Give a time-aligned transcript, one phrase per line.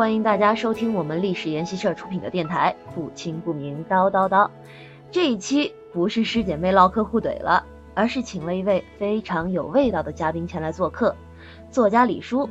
[0.00, 4.46] 欢迎大家收听我们历史研习社出品的电台《不清不明叨叨叨》。
[5.10, 11.14] 这一期不是师姐妹唠嗑互怼了，而是请了一位非常有味道的嘉宾前来做客，
[11.70, 12.48] 作家李叔。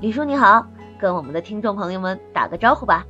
[0.00, 0.66] 李叔你好，
[0.98, 3.04] 跟我们的听众朋友们打个招呼吧。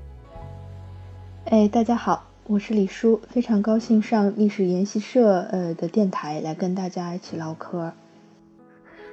[1.45, 7.93] 哎，大家好，我是李叔，非常高兴上历史研习社呃的电台来跟大家一起唠嗑。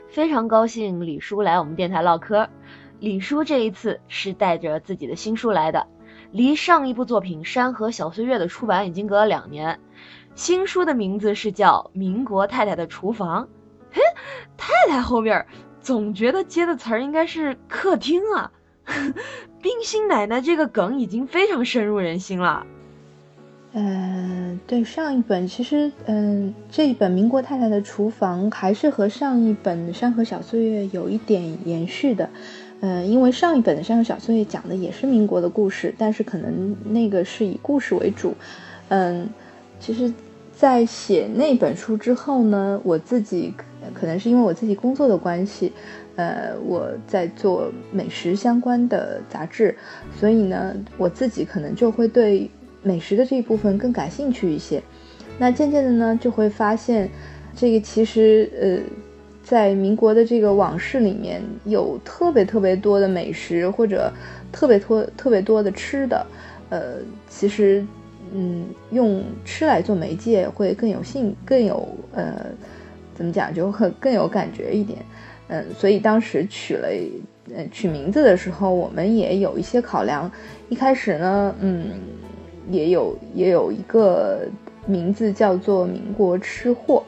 [0.10, 2.50] 非常高兴李叔来我们电台唠嗑。
[3.02, 5.88] 李叔这一次是带着自己的新书来的，
[6.32, 9.80] 离上一部作品《山河小岁月》的出版已经隔了两年。
[10.36, 13.46] 新书的名字是叫《民国太太的厨房》。
[13.92, 14.02] 嘿，
[14.56, 15.48] 太太后面
[15.82, 18.52] 总觉得接的词儿应该是客厅啊。
[19.64, 22.68] 冰心奶奶这个梗已经非常深入人心了。
[23.74, 32.30] 嗯，对，上一本其实，嗯，这一本《民国太太的厨房》还是和上一本《山河小岁月》有一点延续的。
[32.84, 38.34] 嗯，因为上一本的《山河小岁月》讲的也是民国的故事，但是可能那个是以故事为主。
[38.90, 39.30] 嗯，
[39.80, 40.12] 其实，
[40.58, 43.54] 在写那本书之后呢，我自己
[43.94, 45.72] 可能是因为我自己工作的关系，
[46.16, 49.78] 呃，我在做美食相关的杂志，
[50.20, 52.50] 所以呢，我自己可能就会对
[52.82, 54.82] 美食的这一部分更感兴趣一些。
[55.38, 57.08] 那渐渐的呢，就会发现，
[57.56, 58.80] 这个其实，呃。
[59.44, 64.12] 在民国的这个往事里面有特别特别多的美食，或者
[64.52, 66.26] 特别多特别多的吃的，
[66.70, 66.96] 呃，
[67.28, 67.86] 其实，
[68.34, 72.46] 嗯，用吃来做媒介会更有兴，更有呃，
[73.16, 75.00] 怎么讲就很更有感觉一点，
[75.48, 76.88] 嗯，所以当时取了，
[77.54, 80.32] 呃，取名字的时候，我们也有一些考量。
[80.70, 81.90] 一开始呢，嗯，
[82.70, 84.42] 也有也有一个
[84.86, 87.04] 名字叫做“民国吃货”。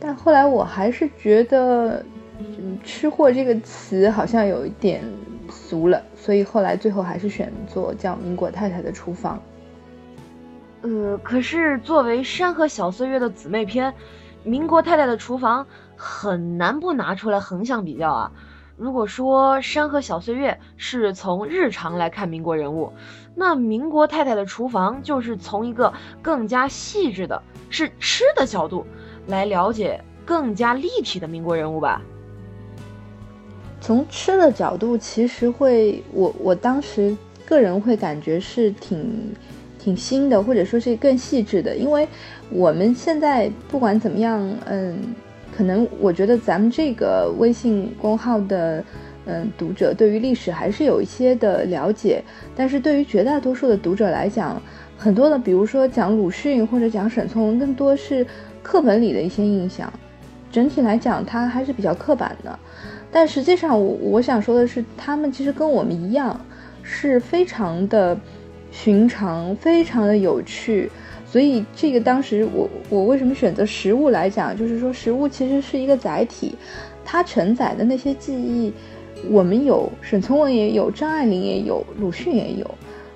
[0.00, 2.02] 但后来我还是觉得
[2.82, 5.04] “吃货”这个词好像有一点
[5.50, 9.36] 俗了，所以后来最后还是选做叫《民国太太的厨房》。
[10.88, 13.92] 呃，可是作为《山河小岁月》的姊妹篇，
[14.42, 15.64] 《民国太太的厨房》
[15.96, 18.32] 很难不拿出来横向比较啊。
[18.78, 22.94] 如果说《山河小岁月》是从日常来看民国人物，
[23.34, 25.92] 那《民国太太的厨房》就是从一个
[26.22, 28.86] 更加细致的，是吃的角度。
[29.30, 32.02] 来了解更加立体的民国人物吧。
[33.80, 39.32] 从吃的角度，其实会我我当时个人会感觉是挺
[39.78, 41.74] 挺新的，或者说是更细致的。
[41.74, 42.06] 因为
[42.50, 44.98] 我们现在不管怎么样，嗯，
[45.56, 48.84] 可能我觉得咱们这个微信公号的
[49.24, 52.22] 嗯读者对于历史还是有一些的了解，
[52.54, 54.60] 但是对于绝大多数的读者来讲，
[54.98, 58.26] 很多的比如说讲鲁迅或者讲沈从文，更多是。
[58.62, 59.92] 课本里的一些印象，
[60.50, 62.58] 整体来讲，它还是比较刻板的。
[63.12, 66.40] 但实际上，我我想说的是，他们其实跟我们一样，
[66.82, 68.16] 是非常的
[68.70, 70.90] 寻常，非常的有趣。
[71.26, 76.54] 所以，这个当时我我为什么选择食物来讲，就是说，食物其实是一个载体，
[77.04, 78.72] 它承载的那些记忆，
[79.28, 82.68] 我们有，沈从文也有，张爱玲也有，鲁迅也有。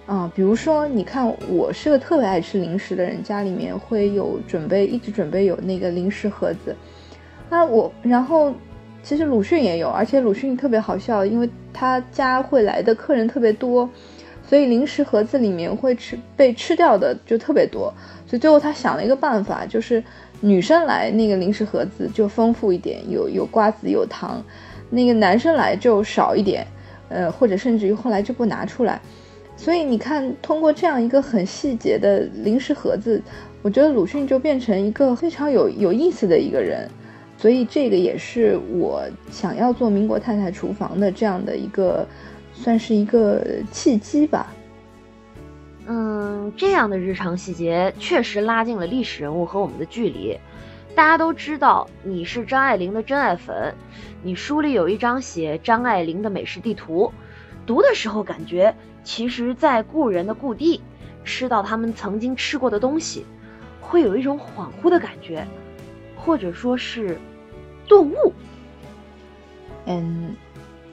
[0.06, 6.76] 啊，比如说，你看，我是个特别爱吃零食的人，家里面会有准备，一直准备有那个零食盒子。
[7.48, 8.53] 那我，然后，
[9.03, 13.88] 其实鲁迅也有，而且鲁迅特别好笑，因为他家会来的客人特别多，
[14.47, 17.91] 所以零食盒子里面会吃被吃掉的就特别多。
[18.26, 20.04] 所以最后他想了一个办法，就是
[20.41, 24.43] 女生来那个零食盒子就丰富一点，有有瓜子有糖；
[24.91, 26.66] 那个男生来就少一点，
[27.09, 29.00] 呃，或者甚至于后来就不拿出来。
[29.64, 33.22] 所以你看，通过这样一个很细节的零食盒子，
[33.62, 36.86] 我觉得鲁迅就变成一个非常有有意思的一个人。
[37.38, 42.06] 所以这个也是我想要做《民国太太厨房》的这样的一个，
[42.52, 43.42] 算是一个
[43.72, 44.52] 契机吧。
[45.86, 50.38] 嗯，这样的日常细节确实拉近了历史人物和我们的距离。
[50.94, 53.75] 大家都知道你是张爱玲的真爱粉，
[54.22, 57.11] 你书里有一张写张爱玲的美食地图，
[57.66, 58.75] 读的时候感觉。
[59.02, 60.81] 其实，在故人的故地，
[61.25, 63.26] 吃到他们曾经吃过的东西，
[63.78, 65.46] 会有一种恍惚的感觉，
[66.16, 67.19] 或者说是
[67.87, 68.32] 顿悟。
[69.84, 70.34] 嗯，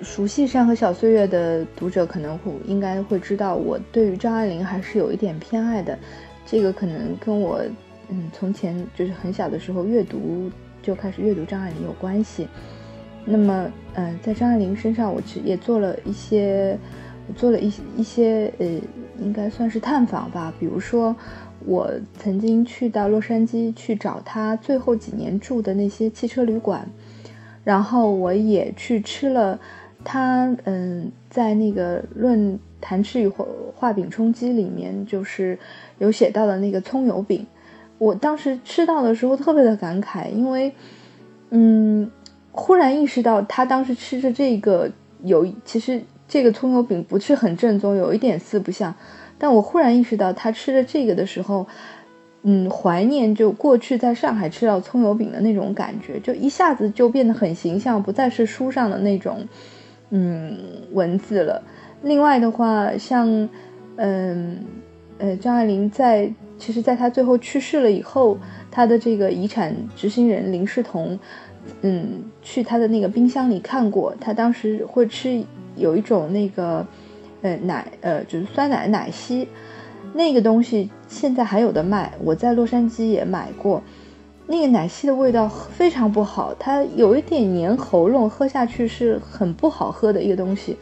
[0.01, 5.97] 熟悉《山河小岁月》的读者可能会应该会知道，我对于张爱玲还是有一点偏爱的。
[6.45, 7.61] 这个可能跟我
[8.09, 10.51] 嗯从前就是很小的时候阅读
[10.81, 12.45] 就开始阅读张爱玲有关系。
[13.25, 16.77] 那么，嗯，在张爱玲身上，我其实也做了一些。
[17.35, 18.65] 做了一些一些呃，
[19.17, 20.53] 应该算是探访吧。
[20.59, 21.15] 比如说，
[21.65, 26.85] 我曾经去到洛杉矶去找她最后几年住的那些汽车旅馆，
[27.63, 29.57] 然后我也去吃了
[30.03, 33.31] 她嗯，在那个《论弹吃与
[33.75, 35.57] 画饼充饥》里面，就是
[35.99, 37.47] 有写到的那个葱油饼。
[37.97, 40.73] 我当时吃到的时候特别的感慨，因为
[41.51, 42.11] 嗯，
[42.51, 44.89] 忽然意识到他当时吃着这个
[45.23, 48.93] 有，其实这个葱油饼不是很正宗，有一点四不像。
[49.37, 51.65] 但我忽然意识到他吃着这个的时候，
[52.43, 59.47] 嗯，怀念就过去在上海吃到葱油饼的那种感觉，就一下子就变得很形象，不再是书上的那种。
[60.13, 60.57] 嗯，
[60.91, 61.63] 文字了。
[62.03, 63.47] 另外的话，像，
[63.95, 64.59] 嗯，
[65.17, 68.37] 呃，张爱玲在其实，在她最后去世了以后，
[68.69, 71.17] 她的这个遗产执行人林世彤，
[71.81, 75.43] 嗯，去他的那个冰箱里看过，他当时会吃
[75.75, 76.85] 有一种那个，
[77.41, 79.47] 呃，奶，呃，就是酸奶奶昔，
[80.13, 83.81] 那个东西现在还有的卖，我在洛杉矶也买过。
[84.47, 90.75] 那个奶昔的味道非常不好，它有一点黏喉咙，喝下去是很不好喝的一个东西。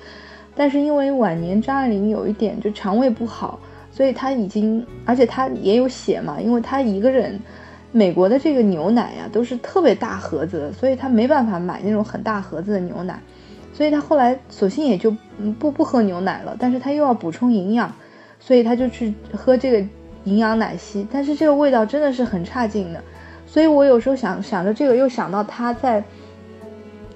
[0.55, 3.59] 但是因为晚年张爱玲有一点就肠胃不好，
[3.91, 7.39] 所以她已经，而且她也有写嘛，因为她一个人，
[7.91, 13.19] 美国的这个牛奶呀都是特别大盒子的，所以他没办法买那种很大盒子的牛奶，
[13.73, 15.15] 所以他后来索性也就
[15.57, 16.55] 不不喝牛奶了。
[16.59, 17.91] 但是他又要补充营养，
[18.39, 19.87] 所以他就去喝这个
[20.25, 23.03] 营养奶昔，但是这个味道真的是很差劲的。
[23.47, 25.99] 所以我有时候想想着这个，又想到他在《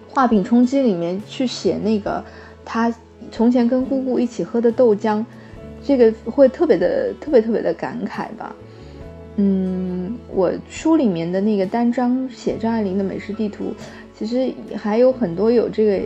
[0.09, 2.23] 画饼充饥》里面去写那个
[2.65, 2.91] 他
[3.31, 5.23] 从前跟姑姑一起喝的豆浆，
[5.83, 8.55] 这个会特别的特别特别的感慨吧。
[9.35, 13.73] 嗯，我书里面的那个单章写张爱玲的美食地图，
[14.17, 16.05] 其实还有很多有这个。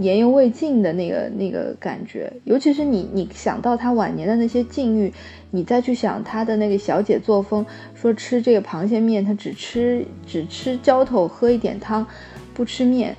[0.00, 5.12] 言犹未尽的那个那个感觉，尤其是你你想到她晚年的那些境遇，
[5.50, 7.66] 你再去想她的那个小姐作风，
[7.96, 12.06] 说吃这个螃蟹面，她只吃只吃浇头，喝一点汤，
[12.54, 13.16] 不吃面。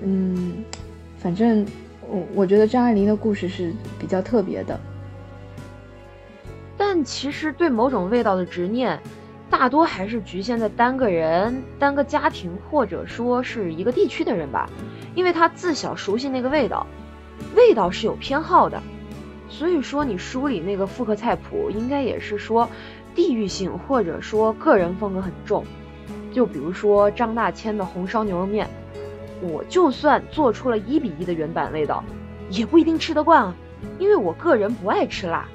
[0.00, 0.64] 嗯，
[1.18, 1.66] 反正
[2.08, 4.80] 我我觉得张爱玲的故事是比较特别的。
[6.76, 9.00] 但其实对某种味道的执念，
[9.48, 14.68] 大多还是局限在单个人、单个家庭，或者说是一个地区的人吧。
[15.14, 16.86] 因为他自小熟悉那个味道，
[17.54, 18.82] 味道是有偏好的，
[19.48, 22.68] 所以说你书里那个复刻菜谱应该也是说
[23.14, 25.64] 地域性或者说个人风格很重。
[26.32, 28.68] 就比如说张大千的红烧牛肉面，
[29.40, 32.02] 我就算做出了一比一的原版味道，
[32.50, 33.54] 也不一定吃得惯啊，
[34.00, 35.46] 因为我个人不爱吃辣。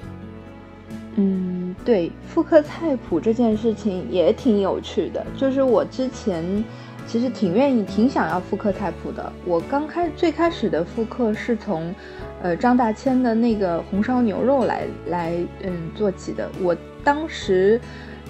[1.20, 6.64] 嗯，对，复刻菜谱这件事情也挺有趣的，就是我之前。
[7.06, 9.32] 其实挺愿意、挺想要复刻菜谱的。
[9.44, 11.92] 我刚开最开始的复刻是从，
[12.40, 15.32] 呃，张大千的那个红烧牛肉来来
[15.64, 16.48] 嗯做起的。
[16.62, 17.80] 我当时，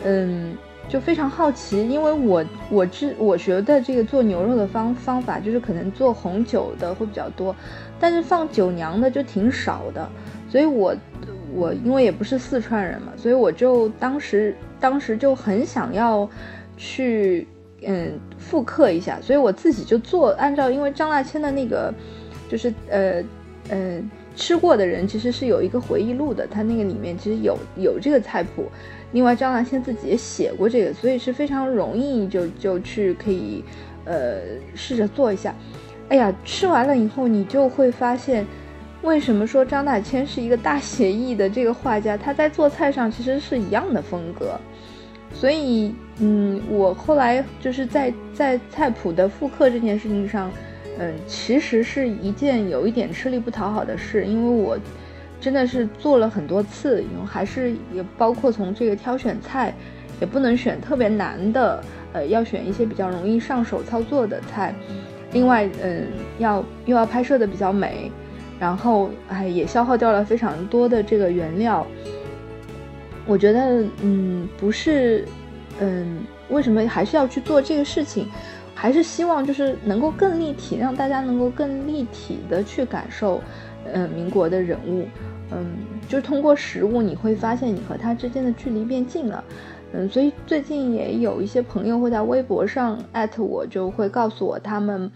[0.02, 0.56] 嗯，
[0.88, 7.54] 就非常好奇，因为我我知我觉得这个做牛肉的方方法就是可能做红酒的会比较多，
[7.98, 10.08] 但是放酒娘的就挺少的。
[10.48, 10.96] 所以我
[11.54, 16.28] 我因为也不是四川人嘛，所以我就当时当时就很想要
[16.76, 17.46] 去。
[17.82, 21.90] 嗯，复刻一下，所以我自己就做，按照因为张大千的那个，
[22.46, 23.24] 就是呃
[23.70, 23.98] 呃
[24.36, 28.66] 吃过的人其实是有一个回忆录的，他那个里面其实有有这个菜谱，
[29.12, 33.64] 另外张大千自己也写过这个，所以是非常容易就就去可以
[34.04, 34.40] 呃
[34.74, 35.54] 试着做一下。
[36.10, 38.46] 哎呀，吃完了以后你就会发现，
[39.02, 44.58] 为什么说张大千是一个大写意的这个画家，他在做菜上其实是一样的风格。
[45.32, 50.50] 所以，嗯，我后来就是在在菜谱的复刻这件事情上，
[50.98, 54.76] 嗯，其实是一件有一点吃力不讨好的事，因为我
[55.40, 59.72] 真的是做了很多次，还是也包括从这个挑选菜，
[60.20, 64.74] 也不能选特别难的，呃，要选一些比较容易上手操作的菜。
[65.32, 68.10] 另外，嗯，要又要拍摄的比较美，
[68.60, 71.84] 然后哎，也消耗掉了非常多的这个原料。
[73.26, 75.24] 我觉得，嗯，不是，
[75.80, 76.18] 嗯，
[76.50, 78.28] 为什么还是要去做这个事情？
[78.74, 83.40] 还是希望就是能够更立体，让大家能够更立体的去感受，
[83.92, 85.06] 嗯，民国的人物，
[85.52, 85.66] 嗯，
[86.08, 89.44] 就通过食物，你会发现你和他之间的距离变近了，
[89.92, 95.10] 嗯，所以最近也有一些朋友会在微博上艾特我，就会告诉我他们。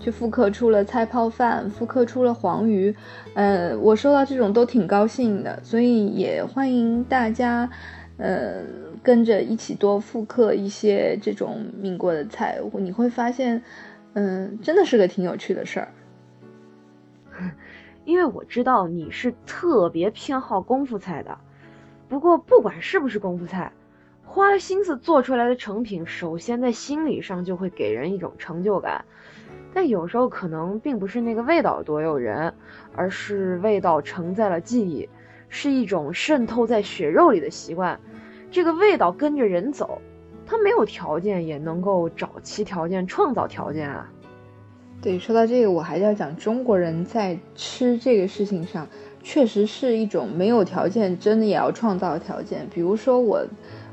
[0.00, 2.94] 去复刻出了菜泡饭，复刻出了黄鱼，
[3.34, 7.68] 呃，我收到这种都挺高兴的，所以也欢迎大家，
[8.16, 8.62] 呃，
[9.02, 13.62] 跟着一起多复刻一些这种民国的菜，你会发现，
[14.14, 15.88] 嗯，真的是个挺有趣的事儿。
[18.04, 21.38] 因为我知道你是特别偏好功夫菜的，
[22.08, 23.72] 不过不管是不是功夫菜，
[24.24, 29.04] 花了心思做出来的成品，首先在心理上就会给人一种成就感。
[29.78, 32.52] 但有时候可能并不是那个味道多诱人，
[32.96, 35.08] 而是味道承载了记忆，
[35.48, 38.00] 是一种渗透在血肉里的习惯。
[38.50, 40.02] 这个味道跟着人走，
[40.44, 44.10] 它没有条件也能够找其条件，创造条件啊。
[45.00, 48.84] 对，说到这个，我还是要讲中国人在吃这个事情上，
[49.22, 52.66] 确实是一种没有条件，真的也要创造条件。
[52.74, 53.46] 比如说我。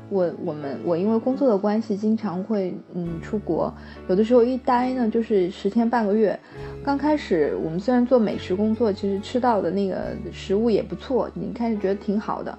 [0.08, 3.72] 我我们我因为工作的关系，经常会嗯出国，
[4.08, 6.38] 有的时候一待呢就是十天半个月。
[6.84, 12.56] 刚开始我们虽然做美食工作，其实吃到的那个食物也不错，你开始觉得挺好的，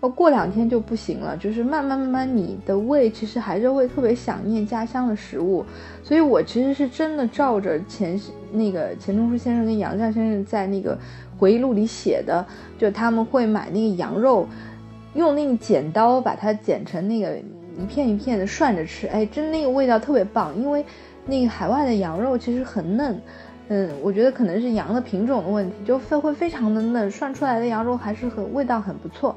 [0.00, 5.64] 呃过两天就不行了，就是慢慢慢慢你的胃其实还是会特别想念家乡的食物。
[6.02, 8.20] 所以我其实是真的照着钱
[8.52, 10.96] 那个钱钟书先生跟杨绛先生在那个
[11.36, 12.46] 回忆录里写的，
[12.78, 14.46] 就他们会买那个羊肉。
[15.14, 17.36] 用那个剪刀把它剪成那个
[17.78, 20.54] 一片一片的涮着吃，哎，真那个味道特别棒。
[20.56, 20.84] 因为
[21.26, 23.20] 那个海外的羊肉其实很嫩，
[23.68, 29.34] 嗯，我觉得可能是羊的品种的问题，就非会非常的嫩，涮出来的羊肉还是很味道很不错。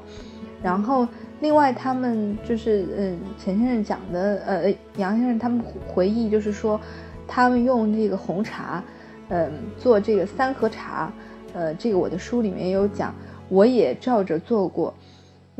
[0.62, 1.06] 然后
[1.40, 6.80] 另外他们就是嗯钱先生讲的，呃杨先生他们回忆就是说，
[7.26, 8.82] 他们用这个红茶，
[9.28, 11.12] 嗯做这个三合茶，
[11.54, 13.14] 呃这个我的书里面也有讲，
[13.48, 14.92] 我也照着做过。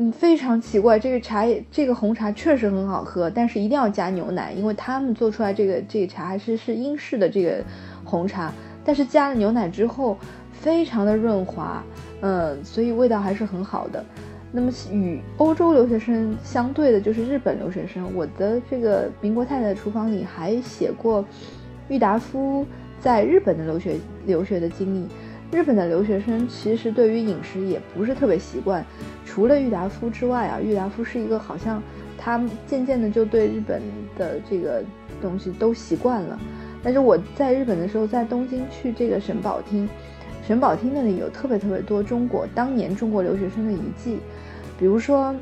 [0.01, 7.61] 嗯，非常奇怪，这个茶，这个红茶确实很好喝，但是一定要加牛奶，因为他们做出来这个这个茶还是是英式的这个
[8.05, 8.49] 红茶，
[8.85, 10.17] 但是加了牛奶之后，
[10.53, 11.83] 非常的润滑，
[12.21, 14.01] 嗯，所以味道还是很好的。
[14.53, 21.25] 那么与欧洲留学生相对的就是日本留学生，我的这个民国太太的厨房里还写过
[21.89, 22.65] 郁达夫
[23.01, 25.05] 在日本的留学留学的经历。
[25.51, 28.85] 日本的留学生其实对于饮食也不是特别习惯。
[29.25, 31.81] 除了郁达夫之外啊，郁达夫是一个好像
[32.17, 33.81] 他渐渐的就对日本
[34.17, 34.83] 的这个
[35.21, 36.39] 东西都习惯了。
[36.83, 39.87] 但是我在日本的时候，在东京去这个神保町，
[40.47, 44.19] 神保町那里有特别特别多中国当年中国留学生的遗迹，
[44.77, 45.35] 比如说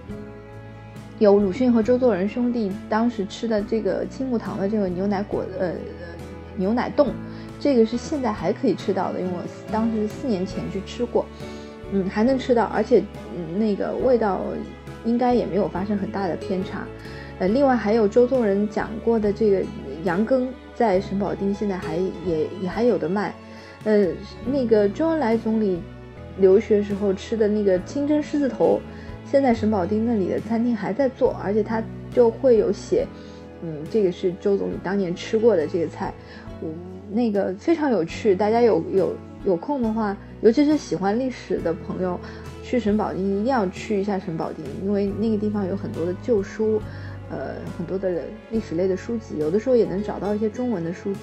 [1.20, 5.74] 有鲁迅和周作人兄弟当时吃的这个青木堂的这个牛奶果呃
[6.56, 7.14] 牛奶冻，
[7.60, 11.26] 这个是现在还可以吃到的，因为我当时四年前去吃过。
[11.94, 13.02] 嗯，还能吃到，而且
[13.34, 14.42] 嗯，那个味道
[15.06, 16.86] 应该也没有发生很大的偏差。
[17.40, 19.64] 呃，另外还有周作人讲过的这个
[20.04, 21.96] 羊羹，在沈保町现在还
[22.26, 23.34] 也也还有的卖。
[23.86, 24.08] 呃，
[24.46, 25.80] 那个周恩来总理
[26.40, 28.82] 留学时候吃的那个清蒸狮子头，
[29.24, 33.08] 现在沈宝丁那里的餐厅还在做，而且他就会有写，
[33.62, 36.14] 嗯，这个是周总理当年吃过的这个菜，
[36.62, 36.74] 嗯，
[37.12, 39.16] 那个非常有趣，大家有有。
[39.46, 42.20] 有空的话，尤其是喜欢历史的朋友，
[42.64, 46.82] 去神保町一定要去一下神保町，因为那个地方有很多的旧书，
[47.30, 51.20] 呃，很多的历史类的书籍，有的时候也能找到一些中文的书籍。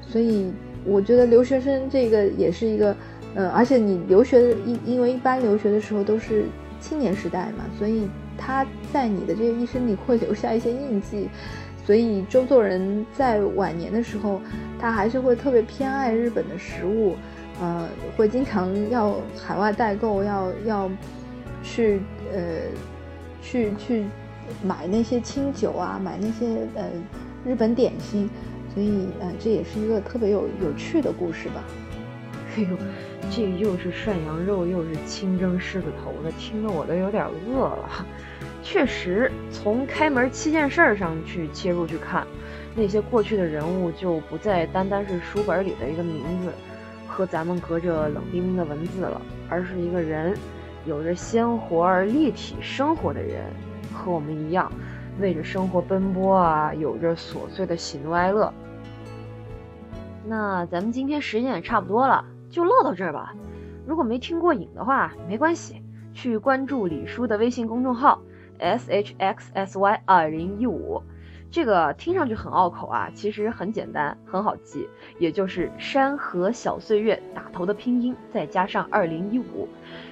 [0.00, 0.50] 所以
[0.84, 2.96] 我觉得留学生这个也是一个，
[3.36, 6.46] 呃，而且你留学的，因因为一般留学的时候都是
[6.80, 11.28] 青年时代嘛，所以他在你的这个一生里会留下一些印记。
[11.86, 14.40] 所以周作人在晚年的时候，
[14.76, 17.14] 他还是会特别偏爱日本的食物，
[17.60, 20.90] 呃，会经常要海外代购，要要
[21.62, 22.00] 去
[22.32, 22.40] 呃
[23.40, 24.04] 去去
[24.64, 26.90] 买那些清酒啊，买那些呃
[27.44, 28.28] 日本点心，
[28.74, 31.62] 所以呃这也是一个特别有有趣的故事吧。
[32.58, 32.76] 哎呦，
[33.30, 38.06] 这又是涮羊肉，又是清蒸狮子头的，听得我都有点饿了。
[38.68, 42.26] 确实，从开门七件事儿上去切入去看，
[42.74, 46.50] 那些过去的人物就不再单单是书本里的一个名字，
[47.06, 50.36] 和咱们隔着冷冰冰的文字了，而是一个人，
[50.84, 53.44] 有着鲜活而立体生活的人，
[53.94, 54.70] 和我们一样，
[55.20, 58.52] 为着生活奔波啊，有着琐碎的喜怒哀乐。
[60.26, 63.32] 那咱们今天时间也差不多了，就唠到这儿吧。
[63.86, 65.80] 如果没听过瘾的话，没关系，
[66.12, 68.20] 去关注李叔的微信公众号。
[68.58, 71.02] S h x s y 二零一五，
[71.50, 79.68] 这个听上去很拗口啊，其实很简单，很好记，也就是山河小岁月打头的拼音，再加上二零一五。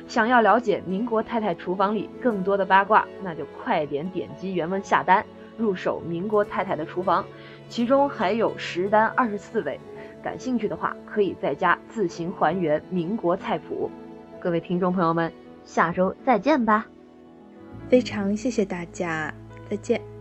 [0.07, 5.25] 想要了解民国太太厨房里更多的八卦，那就快点点击原文下单，
[5.57, 7.25] 入手民国太太的厨房，
[7.69, 9.81] 其中还有十单二十四味。
[10.23, 13.91] 感兴趣的话，可以在家自行还原民国菜谱。
[14.41, 15.31] 各位听众朋友们，
[15.65, 16.87] 下周再见吧。
[17.95, 19.33] 非常谢谢大家，
[19.71, 20.14] 再见。